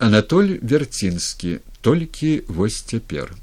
Анатоль 0.00 0.56
Вярцінскі 0.62 1.58
толькі 1.80 2.42
вось 2.48 2.80
цяпер. 2.80 3.34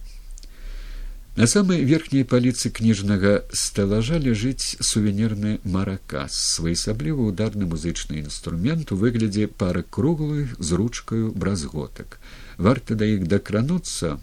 На 1.37 1.45
самай 1.45 1.83
верхняй 1.85 2.25
паліцы 2.25 2.71
кніжнага 2.73 3.33
стэлажа 3.53 4.17
ляжыць 4.17 4.81
сувенірны 4.81 5.59
маракас, 5.61 6.39
своеасаблівы 6.55 7.29
ударны 7.29 7.69
музычны 7.69 8.17
інструмент 8.23 8.89
у 8.89 8.97
выглядзе 8.97 9.45
пары 9.45 9.85
круглых 9.85 10.57
з 10.57 10.81
ручкаю 10.81 11.29
бразготак. 11.29 12.17
Варта 12.57 12.97
да 12.97 13.05
іх 13.05 13.29
дакрануцца, 13.29 14.17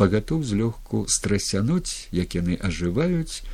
пагатоў 0.00 0.48
злёгку 0.48 1.04
страсянуць, 1.04 2.08
як 2.16 2.32
яны 2.32 2.56
ажываюць, 2.56 3.44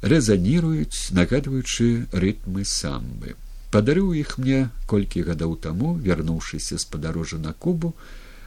рэзаніруюць, 0.00 1.12
нагадваючы 1.12 2.08
рытмы 2.08 2.64
самбы 2.64 3.36
падарыў 3.74 4.12
іх 4.20 4.36
мне 4.38 4.68
колькі 4.86 5.24
гадоў 5.28 5.56
таму 5.66 5.94
вярнуўшыся 6.06 6.78
з 6.78 6.84
падарожжа 6.92 7.38
на 7.42 7.52
кубу 7.52 7.94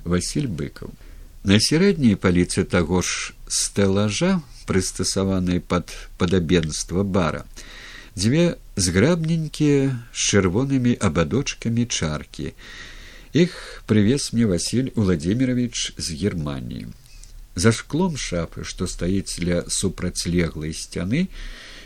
василь 0.03 0.47
быкаў. 0.47 0.93
На 1.43 1.59
сярэдняй 1.61 2.17
паліцы 2.17 2.65
таго 2.65 3.01
ж 3.01 3.33
стэлажа 3.47 4.41
прыстасаванай 4.69 5.61
пад 5.61 5.93
падабенства 6.17 7.03
бара 7.03 7.45
дзве 8.15 8.57
зграбненькія 8.75 9.93
з 10.13 10.19
чырвонымі 10.29 10.93
абадочкамі 11.09 11.85
чаркі. 11.85 12.53
Іх 13.33 13.83
прывез 13.89 14.31
мне 14.31 14.45
василь 14.47 14.93
владимирович 14.95 15.93
з 15.97 16.15
германії 16.21 16.87
за 17.55 17.71
шклом 17.71 18.17
шафы 18.19 18.67
што 18.67 18.87
стаіць 18.87 19.39
ля 19.39 19.63
супрацьлеглай 19.71 20.75
сцяны 20.75 21.27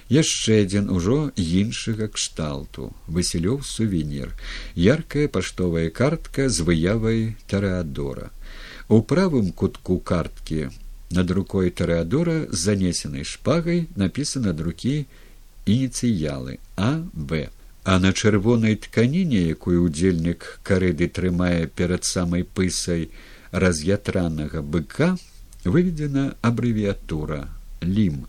яшчэ 0.09 0.63
адзін 0.65 0.89
ужо 0.89 1.31
іншага 1.37 2.09
кшталту. 2.09 2.91
Васілёў 3.07 3.61
сувенір. 3.61 4.33
Яркая 4.75 5.27
паштовая 5.27 5.89
картка 5.89 6.49
з 6.49 6.65
выявай 6.65 7.35
тарэадора 7.47 8.33
у 8.89 9.03
правым 9.03 9.51
кутку 9.51 9.99
карткі 9.99 10.69
над 11.13 11.31
рукой 11.31 11.69
тарэадора 11.69 12.49
з 12.49 12.57
занесенай 12.57 13.23
шпагай 13.31 13.85
напісана 13.95 14.53
друкі 14.53 15.05
ініцыялы 15.69 16.57
а 16.75 16.89
б 17.13 17.45
а 17.85 17.99
на 18.01 18.11
чырвонай 18.13 18.77
тканіне 18.85 19.43
якую 19.53 19.85
удзельнік 19.85 20.47
карыды 20.65 21.09
трымае 21.19 21.69
перад 21.81 22.09
самай 22.09 22.45
пысай 22.59 23.05
раз'ятранага 23.51 24.65
быка 24.65 25.13
выведена 25.63 26.25
абрэвіатура 26.41 27.45
лім 27.85 28.25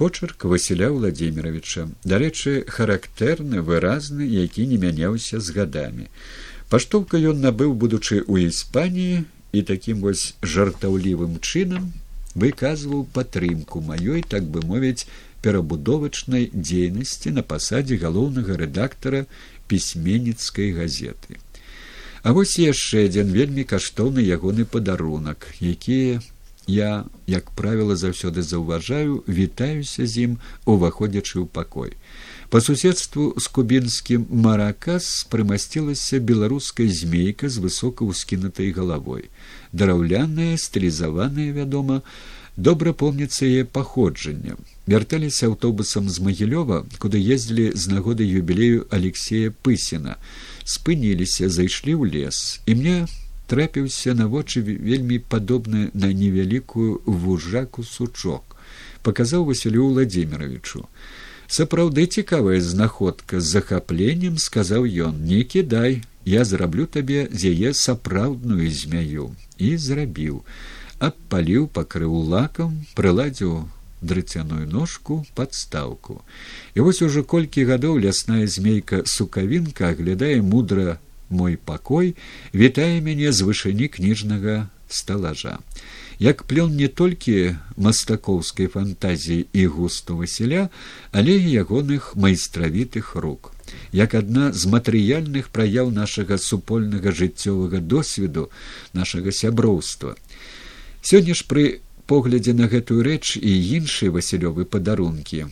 почерк 0.00 0.44
васіля 0.48 0.88
владимировича. 0.88 1.82
Дарэчы 2.08 2.64
характэрны 2.64 3.60
выразны 3.60 4.24
які 4.24 4.64
не 4.70 4.78
мяняўся 4.80 5.40
з 5.44 5.52
гадамі. 5.52 6.06
Паштоўка 6.72 7.20
ён 7.20 7.44
набыў 7.44 7.74
будучы 7.82 8.24
ў 8.24 8.48
іспаніі 8.48 9.28
і 9.52 9.60
такім 9.70 10.00
вось 10.06 10.24
жартаўлівым 10.40 11.36
чынам 11.44 11.92
выказваў 12.32 13.04
падтрымку 13.12 13.84
маёй 13.84 14.24
так 14.24 14.48
бы 14.48 14.64
мовіць 14.64 15.04
перабудовачнай 15.44 16.48
дзейнасці 16.54 17.36
на 17.36 17.44
пасадзе 17.44 18.00
галоўнага 18.00 18.56
рэдактара 18.56 19.26
пісьменніцкай 19.68 20.72
газеты. 20.80 21.36
А 22.24 22.32
вось 22.32 22.56
яшчэ 22.56 23.04
адзін 23.12 23.36
вельмі 23.36 23.68
каштоўны 23.68 24.24
ягоны 24.24 24.64
падарунак 24.64 25.44
якія 25.60 26.24
я 26.70 27.04
як 27.26 27.50
правіла 27.58 27.96
заўсёды 27.96 28.42
заўважаю 28.42 29.22
вітаюся 29.28 30.06
з 30.06 30.30
ім 30.30 30.32
уваходзячы 30.64 31.42
ў 31.42 31.46
пакой. 31.46 31.96
По 32.50 32.60
суседству 32.60 33.34
з 33.38 33.46
кубінскім 33.46 34.26
маракас 34.30 35.26
прымасцілася 35.30 36.18
беларуская 36.18 36.88
змейка 36.90 37.46
з 37.46 37.62
высока 37.62 38.02
ўскінутай 38.02 38.74
галавой. 38.74 39.30
Драўляная 39.70 40.58
стылізаваная 40.58 41.54
вядома 41.54 42.02
добра 42.56 42.92
помніцца 42.92 43.46
яе 43.46 43.64
паходжання 43.64 44.58
вярталіся 44.90 45.46
аўтобусам 45.46 46.10
з 46.10 46.18
магілёва 46.18 46.82
куды 46.98 47.22
ездзілі 47.22 47.70
з 47.78 47.94
нагоды 47.94 48.26
юбілею 48.26 48.90
алексея 48.90 49.54
пысіна. 49.62 50.18
Спыніліся 50.66 51.46
зайшлі 51.46 51.94
ў 51.94 52.10
лес. 52.10 52.58
І 52.66 52.74
мне 52.74 52.96
трапіўся 53.50 54.14
на 54.14 54.28
вочы 54.30 54.62
вельмі 54.62 55.18
падобны 55.18 55.88
на 55.94 56.12
невялікую 56.14 57.02
вужаку 57.06 57.82
сучок. 57.82 58.56
Паказаў 59.02 59.48
василю 59.48 59.88
владимировичу. 59.90 60.86
Сапраўды 61.50 62.06
цікавая 62.06 62.60
знаходка 62.62 63.40
з 63.40 63.58
захапленнем 63.58 64.38
сказаў 64.38 64.86
ён. 64.86 65.18
Не 65.26 65.42
кідай 65.42 66.02
я 66.24 66.44
зраблю 66.44 66.86
табе 66.86 67.26
з 67.32 67.50
яе 67.50 67.74
сапраўдную 67.74 68.70
змяю 68.70 69.34
і 69.58 69.74
зрабіў. 69.76 70.44
Абпаліў 71.02 71.66
пакрыў 71.74 72.14
лакам 72.30 72.78
прыладзіў 72.94 73.66
дрыцяную 74.00 74.66
ножку 74.66 75.24
подстаўку 75.34 76.20
і 76.74 76.86
вось 76.86 77.02
ужо 77.02 77.22
колькі 77.24 77.66
гадоў 77.68 77.98
лясная 78.04 78.46
змейка 78.46 79.02
сукавінка 79.04 79.90
аглядае 79.92 80.40
мудра 80.40 80.98
мой 81.30 81.56
пакой 81.56 82.14
вітае 82.54 83.00
мяне 83.00 83.32
з 83.32 83.46
вышыні 83.46 83.88
кніжнага 83.88 84.68
сталажа. 84.88 85.58
Як 86.18 86.44
плён 86.44 86.76
не 86.76 86.88
толькі 86.88 87.56
мастакоўскай 87.80 88.66
фантазіі 88.66 89.46
і 89.52 89.66
густу 89.66 90.16
васіля 90.20 90.68
але 91.12 91.38
і 91.38 91.54
ягоных 91.64 92.12
майстравітых 92.16 93.16
рук. 93.16 93.54
Як 93.92 94.14
адна 94.14 94.52
з 94.52 94.66
матэрыяльных 94.66 95.48
праяў 95.48 95.90
нашага 95.90 96.36
супольнага 96.36 97.14
жыццёвага 97.14 97.80
досведу 97.80 98.50
нашага 98.92 99.32
сяброўства. 99.32 100.16
Сёння 101.00 101.32
ж 101.34 101.46
пры 101.48 101.80
поглядзе 102.10 102.52
на 102.52 102.66
гэтую 102.66 103.00
рэч 103.06 103.38
і 103.38 103.50
іншыя 103.78 104.10
васілёвы 104.10 104.66
падарункі. 104.66 105.46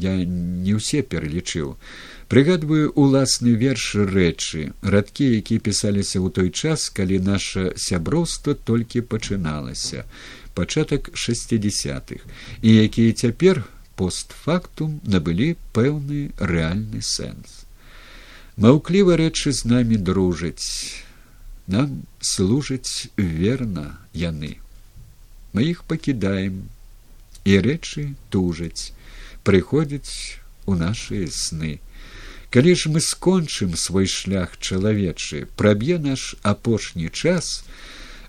Я 0.00 0.16
не 0.24 0.72
ўсе 0.78 1.02
пералічыў 1.02 1.76
прыгадваю 2.30 2.92
уласны 2.94 3.56
верш 3.58 3.86
рэчы 3.98 4.70
радкі 4.94 5.26
які 5.34 5.58
пісаліся 5.66 6.22
ў 6.22 6.28
той 6.30 6.50
час 6.54 6.86
калі 6.94 7.18
наша 7.26 7.74
сяброўства 7.74 8.54
толькі 8.54 9.02
пачыналася 9.02 10.06
пачатак 10.54 11.10
шестидесятых 11.14 12.22
і 12.62 12.70
якія 12.86 13.18
цяпер 13.18 13.64
постфактум 14.00 14.96
набылі 15.04 15.56
пэўны 15.76 16.32
рэальны 16.38 17.02
сэнс. 17.04 17.66
Маўкліва 18.56 19.18
рэчы 19.20 19.52
з 19.52 19.68
намі 19.72 19.98
дружаць 20.00 21.02
нам 21.66 22.00
служаць 22.24 23.12
верна 23.18 24.00
яны. 24.16 24.56
Мы 25.52 25.68
іх 25.74 25.84
пакідаем 25.90 26.64
і 27.44 27.58
рэчы 27.66 28.08
тужаць 28.30 28.94
прыходзяць 29.44 30.40
у 30.64 30.78
нашыя 30.80 31.28
сны 31.28 31.76
калі 32.50 32.74
ж 32.74 32.90
мы 32.90 33.00
скончым 33.00 33.76
свой 33.78 34.06
шлях 34.06 34.58
чалавечы 34.58 35.46
праб'е 35.56 35.98
наш 35.98 36.34
апошні 36.42 37.08
час 37.08 37.62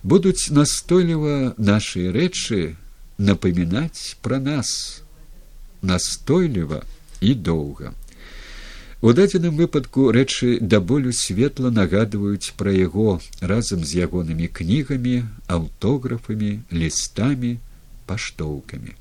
будуць 0.03 0.49
настойліва 0.49 1.53
нашыя 1.57 2.13
рэчы 2.13 2.75
напамінаць 3.17 4.17
пра 4.21 4.39
нас. 4.39 5.01
Настойліва 5.81 6.83
і 7.21 7.33
доўга. 7.33 7.93
У 9.01 9.13
дадзеным 9.17 9.57
выпадку 9.57 10.11
рэчы 10.13 10.57
да 10.61 10.77
болю 10.79 11.13
светла 11.13 11.73
нагадваюць 11.73 12.53
пра 12.57 12.73
яго 12.73 13.17
разам 13.41 13.81
з 13.81 14.05
ягонымі 14.05 14.45
кнігамі 14.45 15.15
аўтографамі 15.49 16.51
лістамі 16.69 17.57
паштоўкамі. 18.05 18.93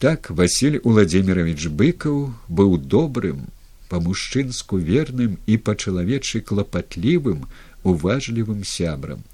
Так 0.00 0.30
василь 0.30 0.80
владимирович 0.84 1.68
быкаў 1.68 2.32
быў 2.48 2.80
добрым 2.80 3.44
па-мужчынску 3.88 4.78
верным 4.90 5.38
і 5.46 5.56
па-чалавечы 5.56 6.40
клапатлівым 6.40 7.46
уважлівым 7.84 8.64
сябрам. 8.64 9.24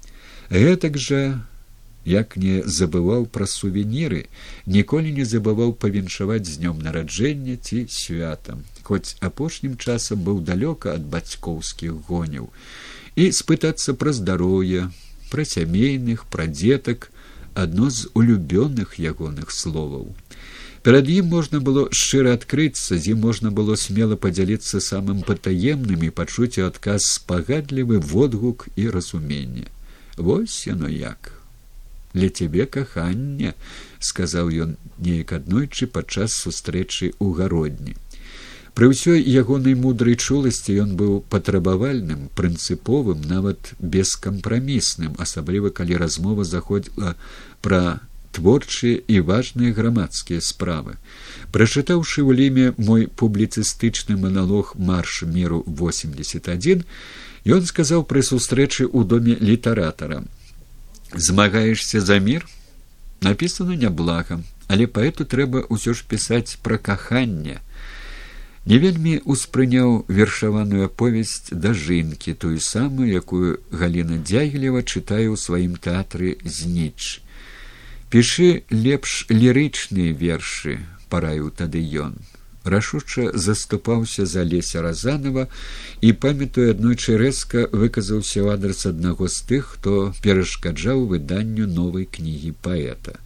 Гэтак 0.49 0.97
жа 0.97 1.21
як 2.05 2.37
не 2.37 2.61
забываў 2.69 3.25
пра 3.25 3.49
сувеніры 3.49 4.25
ніколі 4.69 5.11
не 5.17 5.25
забываў 5.25 5.73
павіншаваць 5.83 6.45
з 6.45 6.61
днём 6.61 6.83
нараджэння 6.85 7.57
ці 7.57 7.85
святам 7.89 8.61
хоць 8.89 9.17
апошнім 9.29 9.73
часам 9.77 10.21
быў 10.27 10.41
далёка 10.45 10.93
ад 10.93 11.09
бацькоўскіх 11.15 11.97
гоняў 12.09 12.53
і 13.15 13.31
спытацца 13.39 13.97
пра 13.97 14.13
здароўе 14.13 14.85
пра 15.33 15.45
сямейных 15.49 16.29
пра 16.29 16.45
дзетак 16.45 17.09
адно 17.65 17.89
з 17.89 18.13
улюбёных 18.13 18.99
ягоных 19.01 19.51
словаў 19.51 20.13
перад 20.85 21.09
ім 21.09 21.31
можна 21.33 21.59
было 21.67 21.87
шчыра 21.89 22.35
адкрыцца 22.37 22.97
з 23.01 23.13
ім 23.13 23.23
можна 23.25 23.49
было 23.49 23.73
смела 23.73 24.15
падзяліцца 24.21 24.81
самым 24.87 25.23
патаемным 25.25 26.03
і 26.05 26.11
пачуць 26.19 26.61
у 26.61 26.67
адказ 26.69 27.09
спагадлівы 27.13 27.97
водгук 28.11 28.67
і 28.75 28.89
разуменне 28.93 29.65
вось 30.17 30.67
яно 30.67 30.87
як! 30.87 31.31
Для 32.13 32.29
цябе 32.29 32.65
кахання 32.65 33.53
сказаў 33.99 34.53
ён 34.65 34.77
неяк 35.01 35.33
аднойчы 35.35 35.87
падчас 35.91 36.37
сустрэчы 36.37 37.11
ў 37.19 37.33
гародні. 37.35 37.97
Пры 38.75 38.87
ўсёй 38.91 39.19
ягонай 39.19 39.75
мудрай 39.75 40.15
чуласці 40.15 40.75
ён 40.85 40.95
быў 40.99 41.19
патрабавальным, 41.33 42.29
прынцыповым, 42.39 43.25
нават 43.27 43.73
бескампрамісным, 43.79 45.15
асабліва 45.19 45.75
калі 45.75 45.99
размова 45.99 46.47
заходзіла 46.47 47.15
пра 47.65 47.99
творчыя 48.35 48.99
і 49.07 49.19
важныя 49.29 49.71
грамадскія 49.71 50.43
справы. 50.43 50.95
Прачытаўшы 51.55 52.21
ў 52.21 52.31
ліме 52.35 52.67
мой 52.77 53.07
публіцыстычны 53.07 54.19
маналог 54.19 54.75
марш 54.75 55.23
міру 55.23 55.63
81, 55.67 56.83
ён 57.45 57.61
сказаў 57.65 58.03
пры 58.03 58.21
сустрэчы 58.21 58.83
ў 58.91 59.07
доме 59.07 59.39
літаратара: 59.39 60.25
змагаешься 61.15 62.03
за 62.03 62.19
мір? 62.19 62.43
Напісана 63.23 63.79
няблагам 63.79 64.43
але 64.67 64.87
паэту 64.87 65.25
трэба 65.25 65.65
ўсё 65.69 65.93
ж 65.93 66.05
пісаць 66.09 66.57
пра 66.65 66.77
каханне. 66.77 67.61
Не 68.65 68.77
вельмі 68.81 69.21
успрыняў 69.29 70.05
вершаваную 70.09 70.89
аповесць 70.89 71.53
да 71.53 71.73
жынкі 71.77 72.33
тую 72.33 72.57
самую 72.57 73.09
якую 73.13 73.61
галіна 73.69 74.17
дзягілева 74.25 74.81
чытае 74.81 75.29
ў 75.29 75.37
сваім 75.37 75.77
тэатры 75.77 76.41
зніч 76.41 77.21
пішы 78.15 78.63
лепш 78.71 79.13
лірычныя 79.27 80.15
вершы 80.15 80.73
параіў 81.11 81.49
тады 81.59 81.81
ён. 81.99 82.13
Рашуча 82.63 83.25
заступаўся 83.45 84.23
за 84.33 84.45
леся 84.51 84.83
разанова 84.85 85.43
і 85.99 86.13
памятуе 86.25 86.69
аднойчы 86.75 87.17
рэзка 87.19 87.65
выказаўся 87.75 88.39
ў 88.39 88.55
адрас 88.55 88.87
аднаго 88.87 89.27
з 89.27 89.43
тых 89.49 89.67
хто 89.73 89.95
перашкаджаў 90.23 91.03
выданню 91.11 91.67
новай 91.67 92.07
кнігі 92.07 92.53
паэта. 92.63 93.19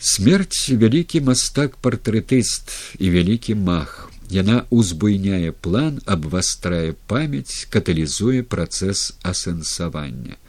Смерць 0.00 0.72
вялікі 0.72 1.20
мастак 1.28 1.76
партрэтыст 1.84 2.72
і 2.96 3.12
вялікі 3.18 3.58
мах. 3.68 4.08
Яна 4.32 4.64
узбуйняе 4.72 5.52
план 5.52 6.00
абвастрае 6.16 6.96
памяць 7.12 7.68
каталізуе 7.68 8.48
працэс 8.48 9.12
асэнсавання 9.28 10.40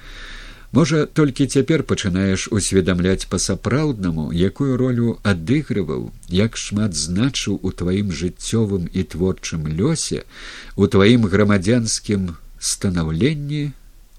Можа, 0.71 1.05
толькі 1.05 1.47
цяпер 1.49 1.81
пачынаеш 1.81 2.45
усведамляць 2.53 3.25
па-сапраўднаму, 3.25 4.29
якую 4.29 4.77
ролю 4.77 5.17
адыгрываў, 5.25 6.11
як 6.29 6.57
шмат 6.61 6.93
значыў 6.93 7.57
у 7.65 7.71
тваім 7.73 8.11
жыццёвым 8.13 8.85
і 8.93 9.01
творчым 9.01 9.65
лёсе, 9.65 10.29
у 10.77 10.85
тваім 10.85 11.25
грамадзянскім 11.25 12.35
станаўленні 12.61 13.71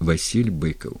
Васіль 0.03 0.51
быкаў. 0.51 0.99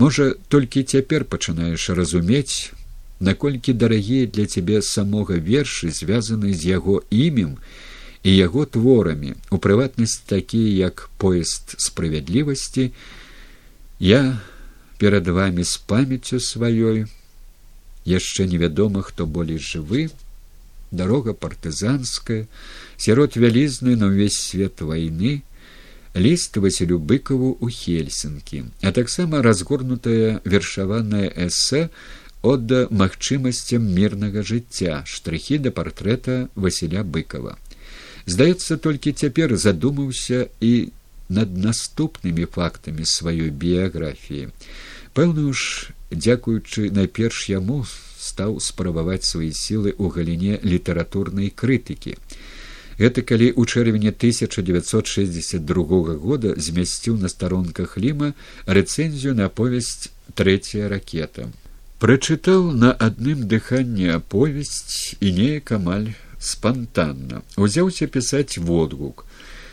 Можа, 0.00 0.32
толькі 0.48 0.88
цяпер 0.88 1.28
пачынаеш 1.28 1.90
разумець, 1.92 2.72
наколькі 3.20 3.76
дарагія 3.76 4.24
для 4.26 4.46
цябе 4.46 4.80
самога 4.80 5.36
вершы 5.36 5.92
звязаны 5.92 6.54
з 6.56 6.72
яго 6.72 7.02
імем 7.10 7.60
і 8.24 8.32
яго 8.32 8.64
творамі, 8.64 9.36
у 9.52 9.60
прыватнасць 9.60 10.24
такія 10.24 10.88
як 10.88 11.10
поезд 11.20 11.76
справядлівасці, 11.76 12.88
я 14.00 14.40
перад 14.98 15.28
вами 15.28 15.64
з 15.64 15.76
памяццю 15.86 16.40
сваёй 16.40 17.06
яшчэ 18.04 18.46
невядома 18.46 19.02
хто 19.02 19.26
болей 19.26 19.58
жывы 19.58 20.10
дарога 20.90 21.32
партызанская 21.32 22.46
сярод 22.96 23.36
вялізны 23.36 23.96
на 23.96 24.12
ўвесь 24.12 24.40
свет 24.40 24.80
вайны 24.80 25.42
ліст 26.14 26.56
василю 26.56 26.98
быкаву 26.98 27.56
у 27.60 27.68
хельсінкі 27.68 28.64
а 28.82 28.92
таксама 28.92 29.42
разгорнутая 29.42 30.40
вершаваная 30.44 31.32
эсэ 31.46 31.88
отда 32.42 32.86
магчымасцям 32.90 33.86
мірнага 33.96 34.42
жыцця 34.42 35.02
штрыхі 35.06 35.58
да 35.62 35.70
партрэта 35.70 36.48
василя 36.54 37.06
быкова. 37.06 37.56
Здаецца 38.26 38.76
толькі 38.76 39.14
цяпер 39.14 39.54
задумаўся 39.56 40.48
і 40.60 40.90
над 41.38 41.56
наступнымі 41.64 42.44
фактамі 42.56 43.04
сваёй 43.08 43.50
біяграфіі. 43.50 44.48
Пэўна 45.16 45.52
ж 45.52 45.92
дзякуючы 46.12 46.90
найперш 46.98 47.48
яму 47.52 47.84
стаў 47.88 48.60
спрабаваць 48.60 49.28
свае 49.28 49.52
сілы 49.56 49.96
ў 49.96 50.12
галіне 50.16 50.60
літаратурнай 50.64 51.48
крытыкі. 51.62 52.16
Гэта 53.00 53.24
калі 53.24 53.48
ў 53.56 53.64
чэрвені 53.64 54.12
1962 54.12 56.20
года 56.20 56.52
змясціў 56.56 57.16
на 57.24 57.32
старонках 57.32 57.96
ліма 57.96 58.36
рэцэнзію 58.68 59.32
на 59.40 59.48
аповесць 59.48 60.12
трэцяя 60.36 60.92
ракета 60.92 61.48
прачытаў 62.02 62.72
на 62.74 62.88
адным 63.06 63.42
дыханні 63.50 64.08
аповесць 64.10 65.14
і 65.22 65.30
неяк 65.36 65.70
амаль 65.76 66.08
спантанна. 66.42 67.42
Узяўся 67.54 68.08
пісаць 68.10 68.58
водгук 68.58 69.22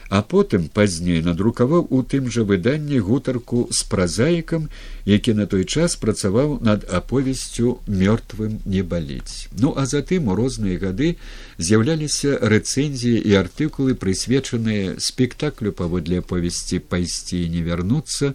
а 0.09 0.21
потым 0.21 0.67
пазней 0.73 1.21
надрукаваў 1.21 1.85
у 1.94 2.01
тым 2.01 2.29
жа 2.33 2.41
выданні 2.41 2.97
гутарку 3.06 3.67
з 3.69 3.85
празаікам 3.89 4.67
які 5.06 5.33
на 5.38 5.45
той 5.45 5.65
час 5.65 5.95
працаваў 6.01 6.57
над 6.65 6.85
аповесцю 6.89 7.77
мёртвым 7.85 8.57
не 8.65 8.81
баліць 8.81 9.47
ну 9.53 9.73
а 9.77 9.85
затым 9.85 10.33
у 10.33 10.38
розныя 10.39 10.81
гады 10.81 11.13
з'яўляліся 11.61 12.41
рэцэнзіі 12.41 13.21
і 13.21 13.38
артыкулы 13.41 13.94
прысвечаныя 13.94 14.97
спектаклю 14.97 15.71
паводле 15.71 16.25
аповесці 16.25 16.81
пайсці 16.81 17.45
не 17.53 17.61
вярнуцца 17.61 18.33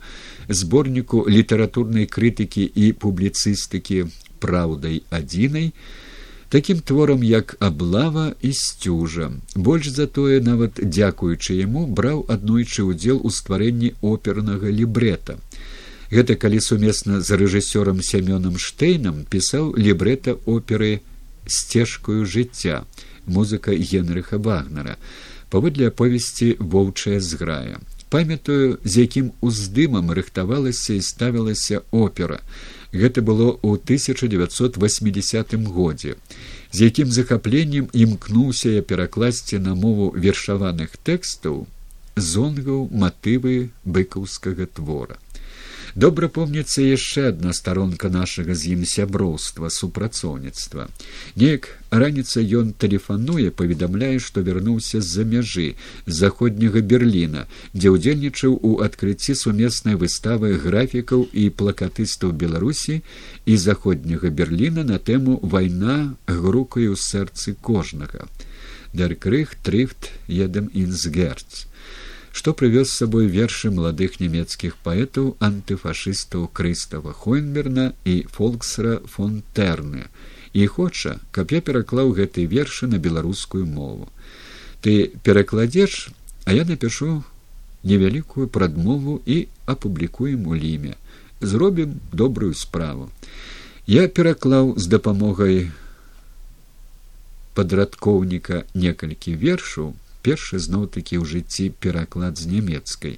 зборніку 0.49 1.27
літаратурнай 1.27 2.07
крытыкі 2.07 2.71
і 2.71 2.93
публіцыстыкі 2.95 4.07
праўдай 4.39 5.03
адзінай 5.11 5.73
такім 6.55 6.81
творам 6.81 7.25
як 7.25 7.57
аблава 7.59 8.33
і 8.43 8.53
сцюжа 8.53 9.33
больш 9.57 9.89
затое 9.91 10.39
нават 10.39 10.77
дзякуючы 10.79 11.57
яму 11.59 11.81
браў 12.01 12.21
аднойчы 12.35 12.85
ўдзел 12.87 13.19
у 13.27 13.33
стварэнні 13.35 13.91
опернага 14.11 14.71
лібрэта 14.71 15.35
гэта 16.15 16.37
калі 16.39 16.61
сумесна 16.63 17.19
з 17.27 17.39
рэжысёрам 17.41 17.99
сямёнам 18.11 18.61
штейнам 18.67 19.27
пісаў 19.35 19.75
лібрэта 19.75 20.37
оперы 20.47 21.03
сцежкаю 21.57 22.23
жыцця 22.23 22.87
музыка 23.27 23.75
генрыха 23.75 24.39
вагнера 24.39 24.95
паводле 25.51 25.91
аповесці 25.91 26.55
воўчая 26.61 27.19
зграя 27.19 27.83
памятаю 28.15 28.79
з 28.85 29.03
якім 29.03 29.35
уздымам 29.43 30.15
рыхтавалася 30.15 30.95
і 30.95 31.03
ставілася 31.03 31.83
опера 31.91 32.39
гэта 32.95 33.23
было 33.29 33.49
ў 33.59 33.83
1980 33.83 35.55
годзе 35.77 36.17
з 36.71 36.89
якім 36.89 37.11
захапленнем 37.17 37.91
імкнуўся 37.93 38.75
я 38.79 38.83
перакласці 38.95 39.59
на 39.67 39.75
мову 39.75 40.11
вершаваных 40.27 40.97
тэкстаў 41.11 41.67
зонгаў 42.17 42.89
матывы 43.05 43.57
быкаўскага 43.85 44.71
твора 44.79 45.19
добра 45.95 46.29
помніцца 46.29 46.83
яшчэ 46.83 47.29
адна 47.31 47.53
старонка 47.55 48.11
нашага 48.11 48.55
з 48.59 48.75
ім 48.75 48.83
сяброўства 48.93 49.71
супрацоўніцтва 49.71 50.87
неяк 51.43 51.69
раніца 52.03 52.43
ён 52.61 52.73
тэлефануе 52.85 53.53
паведамляе 53.61 54.19
што 54.27 54.43
вярнуўся 54.49 54.99
з-за 55.01 55.27
мяжы 55.35 55.67
заходняга 56.21 56.83
берліна 56.93 57.47
дзе 57.75 57.95
ўдзельнічаў 57.95 58.57
у 58.71 58.73
адкрыцці 58.87 59.39
сумеснай 59.39 59.95
выставы 60.01 60.51
графікаў 60.65 61.29
і 61.31 61.45
плакатыстаў 61.63 62.35
беларусі 62.43 62.99
і 63.47 63.55
заходняга 63.67 64.35
берліна 64.43 64.83
на 64.91 64.99
тэму 64.99 65.39
вайна 65.55 65.99
грукаю 66.27 66.91
ў 66.95 66.99
сэрцы 66.99 67.55
кожнага 67.71 68.27
деркрых 68.95 69.55
трыфт 69.63 70.11
едем 70.27 70.75
інсгерц 70.75 71.67
што 72.35 72.53
прывёз 72.61 72.91
з 72.91 72.99
сабой 73.01 73.27
вершы 73.31 73.71
маладых 73.75 74.19
нямецкіх 74.21 74.75
паэтаў 74.87 75.27
антыфашыстаў 75.49 76.49
крыстава 76.61 77.13
хойнберна 77.15 77.93
і 78.05 78.15
фолксера 78.37 78.97
фонтэрны 79.13 80.09
і 80.55 80.67
хоча 80.67 81.15
каб 81.31 81.55
я 81.55 81.61
пераклаў 81.69 82.11
гэтыя 82.19 82.51
вершы 82.51 82.91
на 82.91 82.99
беларускую 82.99 83.67
мову. 83.67 84.11
Ты 84.83 85.15
перакладзеш 85.23 86.11
а 86.45 86.53
я 86.53 86.65
напишу 86.65 87.23
невялікую 87.85 88.49
прадмову 88.49 89.21
і 89.27 89.47
апублікуем 89.67 90.47
у 90.47 90.57
ліме. 90.57 90.95
Зробім 91.41 92.01
добрую 92.13 92.55
справу. 92.55 93.11
Я 93.87 94.09
пераклаў 94.09 94.75
з 94.79 94.87
дапамогай 94.87 95.71
падрадкоўніка 97.55 98.65
некалькі 98.75 99.35
вершаў 99.39 99.95
першы 100.25 100.57
зноў 100.67 100.83
такі 100.97 101.15
ў 101.21 101.25
жыцці 101.33 101.65
пераклад 101.85 102.33
з 102.41 102.45
нямецкай. 102.55 103.15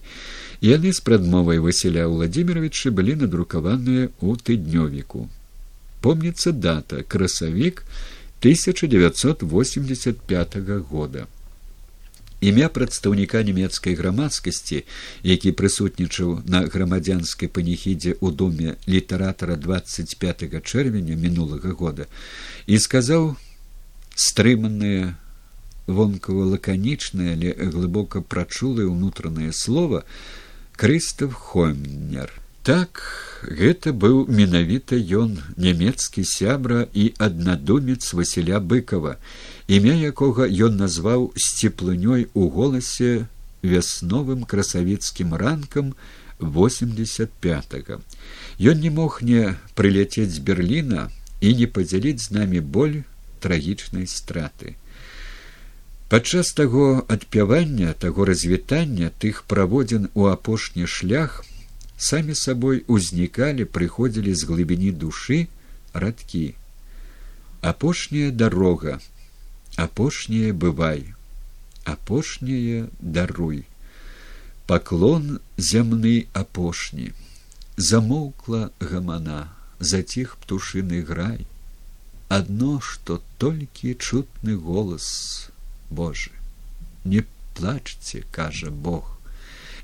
Яны 0.61 0.89
з 0.93 1.01
прадмовай 1.07 1.59
васіля 1.63 2.05
владимировича 2.11 2.89
былі 2.91 3.15
надрукаваныя 3.23 4.11
ў 4.19 4.31
тыднёвіку. 4.43 5.21
Помніцца 6.03 6.51
дата 6.53 7.03
красавік 7.03 7.85
1985 8.43 10.57
года. 10.91 11.27
Імя 12.41 12.69
прадстаўніка 12.69 13.41
нямецкай 13.49 13.97
грамадскасці 13.97 14.85
які 15.25 15.53
прысутнічаў 15.57 16.45
на 16.45 16.69
грамадзянскай 16.69 17.49
паніхідзе 17.49 18.13
ў 18.21 18.29
доме 18.43 18.77
літаратара 18.85 19.57
25 19.57 20.45
чэрвеня 20.61 21.17
мінулага 21.17 21.73
года 21.73 22.05
і 22.67 22.77
сказаў 22.77 23.41
стрыманыя 24.13 25.17
вонкава 25.87 26.45
лаканічнае, 26.55 27.35
але 27.35 27.55
глыбока 27.71 28.21
прачулае 28.21 28.87
ўнутранае 28.87 29.53
слова 29.53 30.03
крыстав 30.77 31.33
хомнер. 31.33 32.33
Так 32.67 32.99
гэта 33.47 33.93
быў 33.95 34.27
менавіта 34.27 34.99
ён 34.99 35.39
нямецкі 35.55 36.25
сябра 36.27 36.81
і 36.91 37.05
аднадумец 37.23 38.11
васіля 38.19 38.59
быкова 38.59 39.13
імя 39.71 39.95
якога 40.11 40.51
ён 40.51 40.75
назваў 40.83 41.31
сцеплынёй 41.39 42.27
у 42.35 42.49
голасе 42.51 43.31
вясновым 43.63 44.43
красавіцкім 44.43 45.39
ранкам 45.43 45.95
восемьдесят 46.39 47.31
пятого 47.39 48.03
ён 48.59 48.83
не 48.83 48.91
мог 48.91 49.23
не 49.23 49.55
прыляцець 49.79 50.35
з 50.35 50.43
берліна 50.43 51.07
і 51.41 51.55
не 51.55 51.71
падзяліць 51.71 52.27
з 52.27 52.35
намі 52.35 52.59
боль 52.61 52.99
трагічнай 53.47 54.11
страты 54.11 54.75
падчас 56.09 56.53
таго 56.53 57.05
адпявання 57.09 57.93
таго 58.05 58.25
развітання 58.25 59.11
тых 59.25 59.43
праводзін 59.47 60.09
у 60.15 60.27
апошні 60.31 60.87
шлях 60.87 61.45
самі 61.97 62.35
сабой 62.35 62.85
узнікалі 62.87 63.65
прыходзілі 63.65 64.35
з 64.35 64.43
глыбіні 64.51 64.93
душы 64.93 65.49
радкі. 65.93 66.55
Апошняя 67.61 68.31
дарога 68.31 69.01
апошняе 69.77 70.53
бывай 70.53 71.17
апошняе 71.87 72.89
даруй. 73.01 73.65
Паклон 74.67 75.39
зямны 75.57 76.27
апошні 76.35 77.13
замоўкла 77.77 78.71
гамана 78.81 79.43
заціх 79.81 80.37
птушыны 80.43 81.03
грай. 81.03 81.47
Адно 82.29 82.81
што 82.83 83.23
толькі 83.39 83.95
чутны 83.95 84.57
голас 84.59 85.51
божы 85.91 86.31
не 87.05 87.25
плачце 87.55 88.23
кажа 88.31 88.71
бог. 88.71 89.19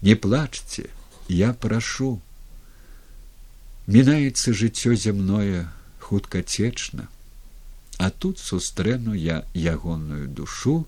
Не 0.02 0.14
плачце 0.14 0.90
я 1.28 1.52
прашу 1.54 2.20
мінаецца 3.86 4.52
жыццё 4.52 4.94
зямное 4.94 5.70
хуткацечна 6.00 7.08
а 7.98 8.10
тут 8.10 8.38
сустрэну 8.38 9.14
я 9.14 9.44
ягоную 9.54 10.28
душу 10.28 10.86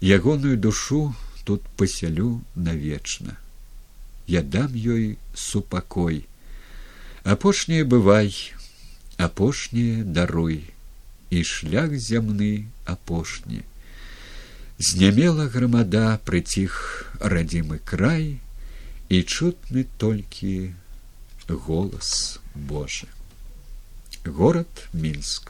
ягоную 0.00 0.56
душу 0.58 1.14
тут 1.44 1.62
пасялю 1.76 2.42
навечна. 2.54 3.36
Я 4.26 4.42
дам 4.42 4.74
ёй 4.74 5.18
супакой. 5.34 6.26
Апошняе 7.24 7.84
бывай 7.84 8.34
апошняе 9.16 10.04
даруй. 10.04 10.74
І 11.30 11.44
шлях 11.44 11.94
зямны 11.94 12.66
апошні 12.84 13.62
знямела 14.80 15.44
грамада 15.52 16.16
прыціх 16.24 16.76
радзімы 17.20 17.76
край 17.84 18.40
і 19.12 19.18
чутны 19.28 19.84
толькі 20.00 20.72
голас 21.66 22.40
божы. 22.54 23.04
Город 24.24 24.88
мінск 24.92 25.48